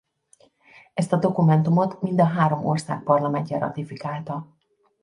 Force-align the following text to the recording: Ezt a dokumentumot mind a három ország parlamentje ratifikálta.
Ezt 0.93 1.13
a 1.13 1.17
dokumentumot 1.17 2.01
mind 2.01 2.19
a 2.19 2.25
három 2.25 2.65
ország 2.65 3.03
parlamentje 3.03 3.59
ratifikálta. 3.59 4.57